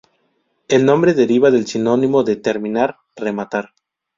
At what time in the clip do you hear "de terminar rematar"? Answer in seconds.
2.23-3.75